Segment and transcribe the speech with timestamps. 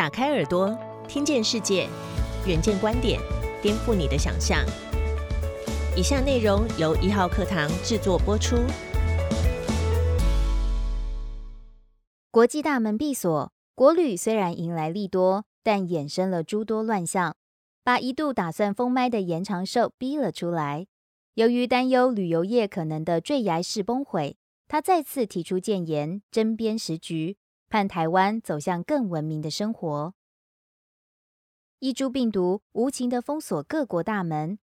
[0.00, 0.74] 打开耳朵，
[1.06, 1.86] 听见世界，
[2.46, 3.20] 远见观点，
[3.60, 4.64] 颠覆你的想象。
[5.94, 8.56] 以下内容由一号课堂制作播出。
[12.30, 17.36] 国际大门闭锁，国旅虽然迎来利多，但衍生了诸多乱象，
[17.84, 20.86] 把一度打算封麦的延长寿逼了出来。
[21.34, 27.36] 由于担忧旅游业可能的坠崖式崩毁，他再次提出谏言，针砭时局。
[27.70, 30.12] 盼台湾走向更文明的生活。
[31.78, 34.58] 一株病毒无情的封锁各国大门，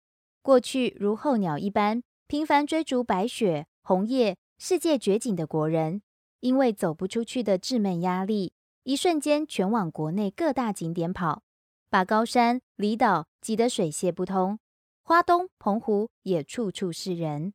[0.42, 6.02] 过去如候鸟一般频繁追逐白雪红叶、世界绝景的国人，
[6.40, 8.54] 因为走不出去的稚嫩压力，
[8.84, 11.44] 一瞬间全往国内各大景点跑，
[11.90, 14.58] 把高山离岛挤得水泄不通。
[15.04, 17.54] 花东、澎湖也处处是人。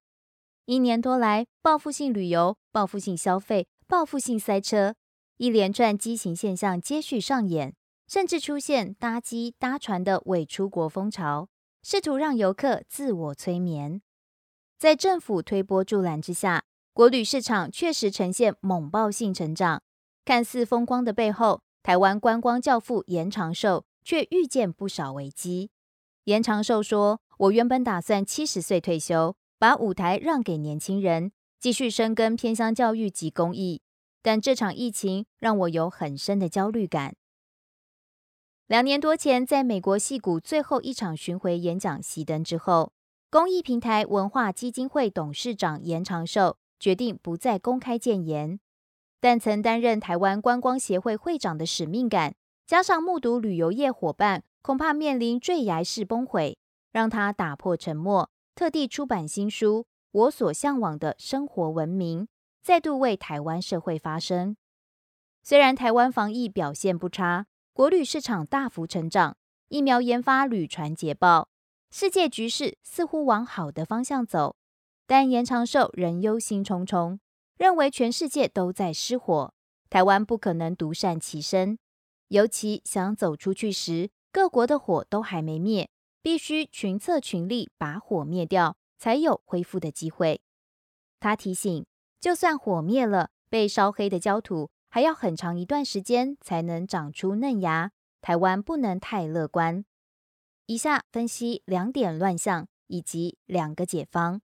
[0.67, 4.95] 一年多来，报复性旅游、报复性消费、报复性塞车。
[5.38, 7.74] 一连串畸形现象接续上演，
[8.09, 11.48] 甚至出现搭机搭船的伪出国风潮，
[11.83, 14.03] 试图让游客自我催眠。
[14.77, 19.81] 在政府推波助澜之下，国旅市场确实呈现猛爆性成长。
[20.25, 25.70] 看似风光的背后，台湾观光教父严长寿却遇见不少危机。
[26.25, 33.83] 严长寿说：“我原本打算七十岁退休，把舞台让给年轻人，继续深耕偏乡教育及公益。”
[34.29, 37.17] 但这场疫情让我有很深的焦虑感。
[38.67, 42.93] 两年多前，在美国戏谷最后一场巡回演讲熄灯之后，
[43.31, 48.61] 公益平台文化基金会董事长严长寿决定不再公开谏言。
[49.19, 52.34] 但曾担任台湾观光协会会长的使命感，
[52.67, 56.59] 加上目睹旅游业伙伴恐怕面临坠崖式崩毁，
[56.93, 62.25] 让他打破沉默，特地出版新书《我所向往的生活文明》。
[62.62, 64.56] 再度为台湾社会发声。
[65.42, 69.37] 虽然台湾防疫表现不差，国旅市场大幅成长，
[69.69, 71.48] 疫苗研发屡传捷报，
[71.91, 74.56] 世界局势似乎往好的方向走，
[75.06, 77.19] 但严长寿仍忧心忡忡，
[77.56, 79.55] 认为全世界都在失火，
[79.88, 81.78] 台湾不可能独善其身。
[82.28, 85.88] 尤其想走出去时，各国的火都还没灭，
[86.21, 90.43] 必须群策群力把火灭掉，才有恢复的机会。
[91.19, 91.87] 他提醒。
[92.21, 97.93] 就算火灭了，被烧黑的焦土还要很长一段时间才能长出嫩芽。
[98.21, 99.84] 台湾不能太乐观。
[100.67, 104.43] 以下分析两点乱象以及两个解方。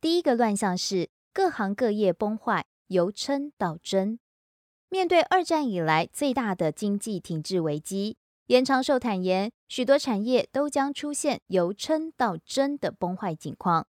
[0.00, 4.18] 第一个乱象是各行各业崩坏，由撑到真。
[4.88, 13.86] 面对二战以来最大的经济停滞危机，严长寿坦言，许多产业都将出现由撑到真的崩坏景况。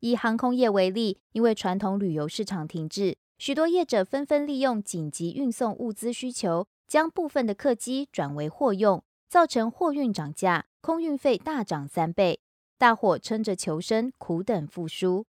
[0.00, 12.40] 以航空业为例，因为传统旅游市场停滞，许多业者纷纷利用紧急运送物资需求，将部分的客机转为货用，造成货运涨价，空运费大涨三倍。
[12.78, 15.26] 大伙撑着求生，苦等复苏。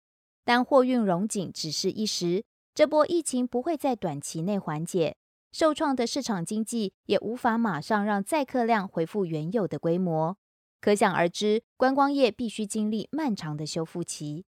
[0.43, 2.43] 但货运融景只是一时，
[2.73, 5.15] 这波疫情不会在短期内缓解，
[5.51, 10.35] 受创的市场经济也无法马上让载客量恢复原有的规模。
[10.81, 14.45] 可想而知，观光业必须经历漫长的修复期。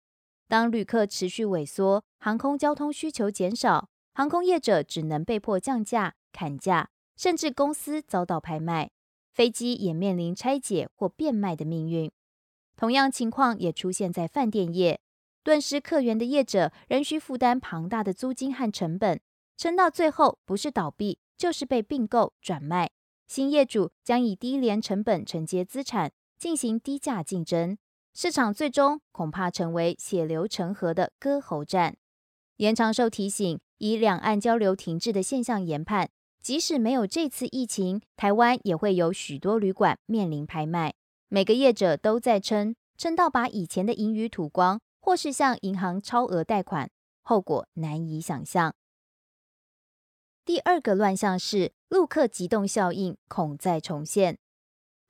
[0.48, 8.92] 当旅客持续萎缩，航空交通需求减少，航空业者只能被迫降价、砍价，甚至公司遭到拍卖，
[9.31, 12.12] 飞机也面临拆解或变卖的命运。
[12.76, 15.00] 同样情况也出现在饭店业，
[15.44, 19.20] 顿失客源的业者仍需负担庞大的租金和成本，
[19.58, 22.92] 撑到最后不是倒闭，就是被并购转卖。
[23.28, 27.78] 新业主将以低廉成本承接资产，进行低价竞争。
[28.13, 31.97] 市场最终恐怕成为血流成河的割喉战。
[32.57, 36.09] 严长寿提醒，以两岸交流停滞的现象研判，
[36.40, 40.94] 即使没有这次疫情，台湾也会有许多旅馆面临拍卖。
[41.28, 46.91] 每个业者都在撑，撑到把以前的盈余吐光，或是向银行超额贷款，
[47.24, 48.75] 后果难以想象。
[50.45, 54.38] 第二个乱象是陆客急动效应，恐再重现。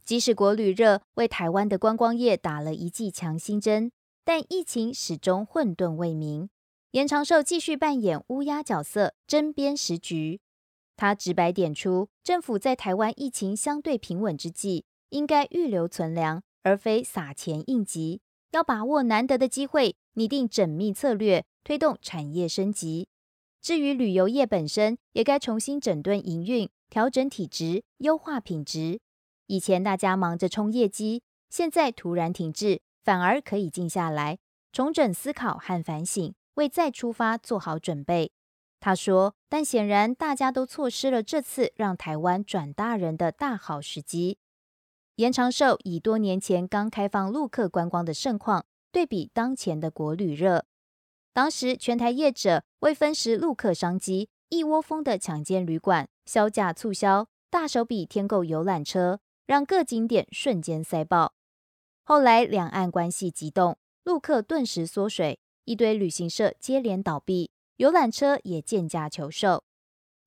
[0.05, 3.91] 即使国旅热为台湾的观光业打了一剂强心针，
[4.25, 6.49] 但疫情始终混沌未明。
[6.91, 10.41] 严长寿继续扮演乌鸦角色，针砭时局。
[10.95, 18.21] 他直白点出，政府在台湾疫情相对平稳之际，应该预留存粮，而非撒钱应急。
[18.51, 23.07] 要把握难得的机会，拟定缜密策略，推动产业升级。
[23.59, 28.99] 至于旅游业本身，也该重新整顿营运，调整体质，优化品质。
[29.47, 34.39] 以前大家忙着冲业绩，现在突然停滞，反而可以静下来，
[34.71, 38.31] 重整思考和反省，为再出发做好准备。
[38.79, 44.37] 他说：“但显然大家都错失了这次让台湾转大人的大好时机。”
[45.17, 50.65] 延长寿以多年前刚开放陆客观光的盛况对比当前的国旅热，
[51.33, 61.33] 当时全台业者为分食陆客商机，一窝蜂的抢建旅馆、销价促销、大手笔添购游览车，让各景点瞬间塞爆。
[62.03, 67.51] 后来两岸关系急动，陆客顿时缩水，一堆旅行社接连倒闭。
[67.77, 69.63] 游览车也贱价求售，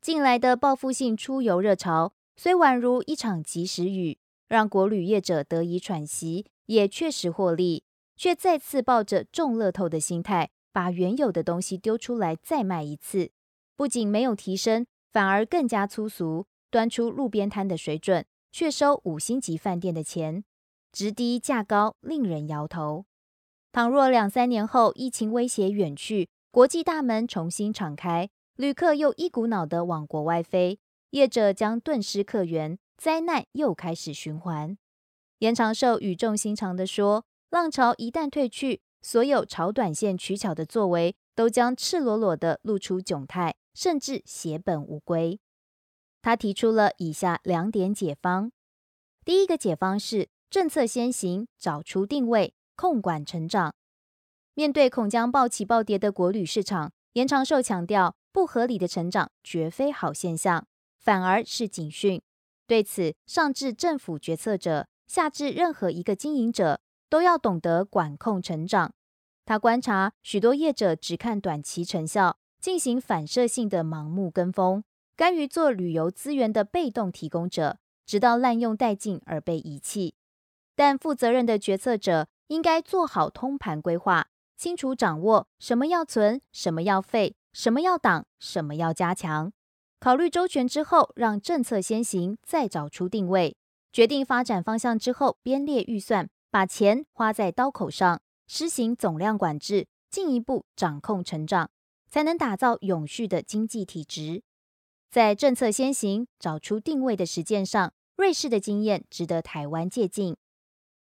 [0.00, 4.18] 近来的报复性出游热潮虽宛如一场及时雨，
[4.48, 7.84] 让国旅业者得以喘息，也确实获利，
[8.16, 13.30] 却再次抱着中乐透的心态，把原有的东西丢出来再卖一次，
[13.76, 18.26] 不仅没有提升，反而更加粗俗，端出路边摊的水准，
[18.58, 20.42] 却收五星级饭店的钱，
[20.90, 23.04] 值低价高，令人摇头。
[23.70, 30.78] 倘若两三年后疫情威胁远去，国际大门重新敞开，旅客又一股脑的往国外飞，
[31.10, 34.78] 业者将顿失客源，灾难又开始循环。
[35.40, 45.38] 延长寿语重心长地说：“浪潮一旦退去，所有炒短线取巧的作为都将赤裸裸的露出窘态，甚至血本无归。”
[46.22, 48.50] 他提出了以下两点解方：
[49.24, 53.74] 第一个解方是政策先行，找出定位，控管成长。
[54.54, 60.66] 面对恐将暴起暴跌的国旅市场，严长寿强调，不合理的成长绝非好现象，
[60.98, 62.22] 反而是警讯。
[62.66, 68.92] 对此，上至政府决策者，下至任何一个经营者，都要懂得管控成长。
[69.44, 74.82] 他观察许多业者只看短期成效，进行反射性的盲目跟风，
[75.16, 80.14] 甘于做旅游资源的被动提供者，直到滥用殆尽而被遗弃。
[80.74, 84.28] 但负责任的决策者应该做好通盘规划。
[84.58, 89.52] 清楚掌握什么要存，什么要废，什么要挡，什么要加强。
[90.00, 93.56] 考虑周全之后，让政策先行，再找出定位，
[93.92, 101.70] 决定发展方向之后，编列预算，把钱花在刀口上，施行总量管制，进一步掌控成长，
[102.10, 104.42] 才能打造永续的经济体质。
[105.16, 110.36] 在政策先行、找出定位的实践上，瑞士的经验值得台湾借鉴。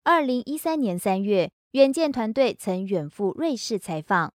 [0.02, 1.50] 二零一三年三月。
[1.70, 4.34] 远见团队曾远赴瑞士采访，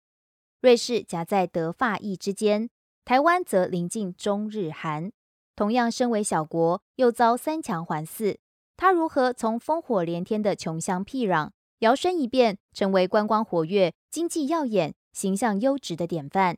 [0.62, 2.72] 瑞士夹在德法意之间，
[3.06, 5.12] 台湾则临近中日韩，
[5.56, 8.38] 同样身为小国，又遭三强环伺，
[8.76, 11.52] 他如何从烽火连天的穷乡僻壤，
[11.82, 16.58] 摇身一变成为观光活跃、经济耀眼、形象优质的典范？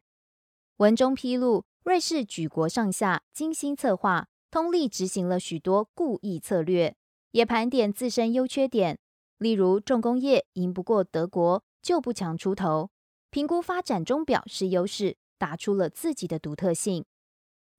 [0.78, 6.96] 文中披露，瑞士举国上下精心策划，通力执行了许多故意策略，
[7.32, 9.00] 也盘点自身优缺点。
[9.40, 12.92] 例如，重工业赢不过德国，就不强出头；
[13.32, 17.04] 评估发展中表示优势，打出了自己的独特性。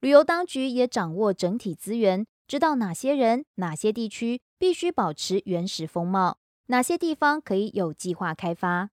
[0.01, 8.91] 旅游当局也掌握整体资源，知道哪些人、哪些地区必须保持原始风貌，哪些地方可以有计划开发。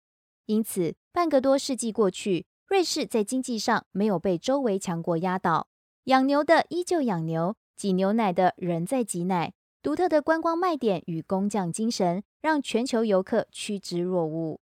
[0.45, 5.67] 因此，半个多世纪过去，瑞士在经济上没有被周围强国压倒，
[6.05, 9.51] 养牛的依旧养牛，挤牛奶的仍在挤奶。
[9.83, 14.61] 独特的观光卖点与工匠精神，让全球游客趋之若鹜。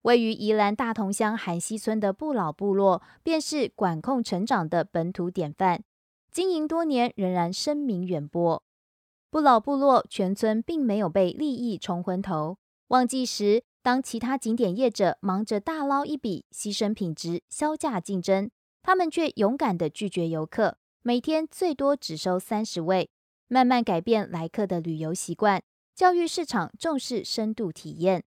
[0.00, 5.84] 位于宜兰大同乡韩溪村的不老部落，便是管控成长的本土典范。
[6.32, 8.62] 经营多年，仍然声名远播。
[9.30, 12.56] 不老部落全村并没有被利益冲昏头。
[12.88, 18.50] 旺季时，当其他景点业者忙着大捞一笔，牺牲品质、销价竞争，
[18.82, 23.10] 他们却勇敢地拒绝游客，每天最多只收三十位。
[23.46, 25.62] 慢慢改变来客的旅游习惯，
[25.94, 28.24] 教育市场重视深度体验，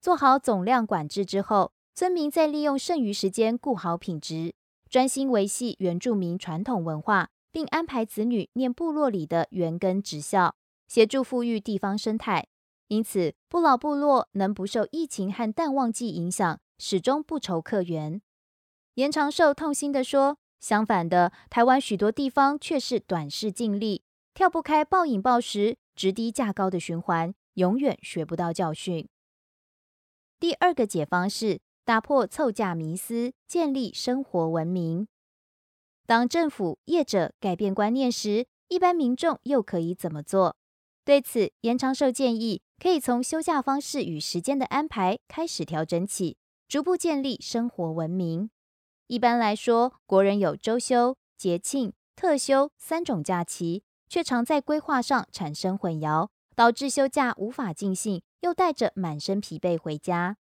[0.00, 4.54] 做好总量管制之后，村民再利用剩余时间顾好品质，
[4.88, 10.54] 专心维系原住民传统文化，并安排子女念部落里的原根职校，
[10.86, 12.46] 协助富裕地方生态。
[12.90, 18.20] 因此，不老部落能不受疫情和淡旺季影响，始终不愁客源。
[18.94, 24.02] 延长寿痛心地说：“相反的，台湾许多地方却是短视尽力。”
[24.34, 29.08] 跳不开暴饮暴食、直低价高的循环，永远学不到教训。
[30.40, 35.06] 第二个解方是打破凑价迷思，建立生活文明。
[36.06, 40.56] 当政府业者改变观念时，一般民众又可以怎么做？
[41.04, 48.50] 对此，延长寿建议可以从休假方式与时间的安排开始调整起，逐步建立生活文明。
[49.06, 53.84] 一般来说，国人有周休、节庆、特休三种假期。
[54.10, 60.36] 却常在规划上产生混淆，导致休假无法尽兴，又带着满身疲惫回家。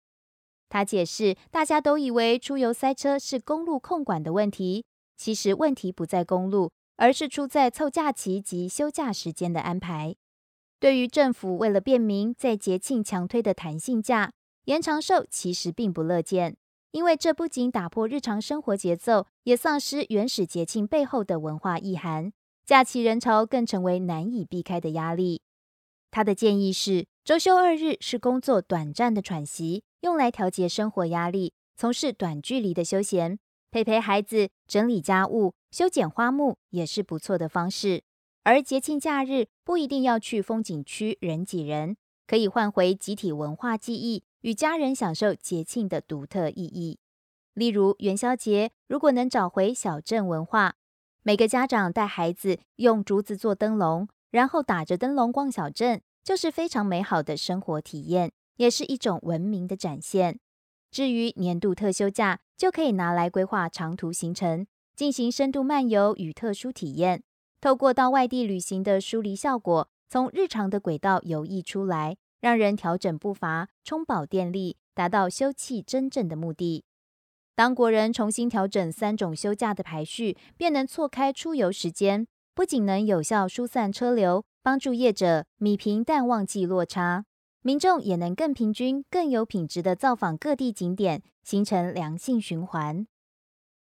[0.69, 4.85] 他解释，大家都以为出游塞车是公路控管的问题，
[5.17, 10.15] 其实问题不在公路，而是出在凑假期及休假时间的安排。
[10.79, 14.33] 对于政府为了便民，在节庆强推的弹性假
[14.65, 16.55] 延长寿，其实并不乐见，
[16.91, 22.31] 因为这不仅打破日常生活节奏，也丧失原始节庆背后的文化意涵。
[22.65, 25.41] 假期人潮更成为难以避开的压力。
[26.11, 33.39] 他的建议是，周休二日是工作短暂的喘息，用来调节生活压力，从事短距离的休闲，
[33.71, 38.03] 陪陪孩子、整理家务、修剪花木，也是不错的方式。
[38.47, 46.97] 而节庆假日不一定要去风景区人挤人，可以换回集体文化记忆，与家人享受节庆的独特意义。
[47.53, 50.75] 例如元宵节，如果能找回小镇文化，
[51.23, 60.39] 每个家长带孩子用竹子做灯笼，然后打着灯笼逛小镇，就是非常美好的生活体验，也是一种文明的展现。
[60.89, 67.23] 至于年度特休假，就可以拿来规划长途行程，进行深度漫游与特殊体验。
[67.59, 76.85] 透过到外地旅行的疏离效果，从日常的轨道游弋出来，让人调整步伐，充饱电力，达到休憩真正的目的。
[77.55, 87.25] 当国人重新调整三种休假的排序，便能错开出游时间，不仅能有效疏散车流，帮助业者米平淡旺季落差，
[87.63, 93.07] 民众也能更平均、更有品质的造访各地景点，形成良性循环。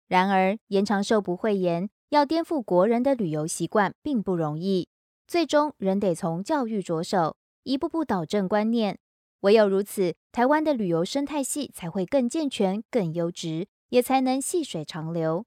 [0.07, 1.89] 然而，延长寿不会延。
[2.09, 4.87] 要颠覆国人的旅游习惯并不容易，
[5.27, 8.97] 最终仍得从教育着手，一步步导正观念。
[9.41, 15.45] 唯有如此，台湾的旅游生态系才会更健全、更优质，也才能细水长流。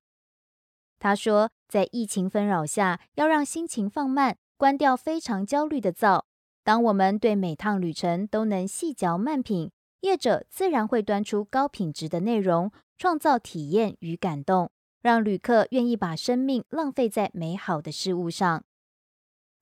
[0.99, 6.27] 他说，在疫情纷扰下，要让心情放慢，关掉非常焦虑的灶。
[6.63, 14.71] 当我们对每趟旅程都能细嚼慢品，业者自然会端出高品质的内容，创造体验与感动。
[15.03, 18.65] 让旅客愿意把生命浪费在美好的事物上。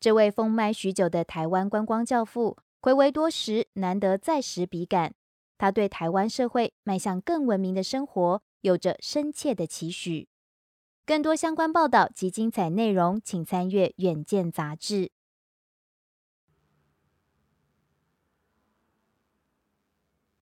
[0.00, 5.14] 这位封麦许久的台湾观光教父，回违多时，难得再拾笔杆。
[5.57, 10.28] 他对台湾社会迈向更文明的生活，有着深切的期许。
[11.04, 15.11] 更多相关报道及精彩内容，请参阅《远见》杂志。